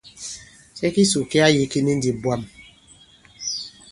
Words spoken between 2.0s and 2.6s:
bwâm.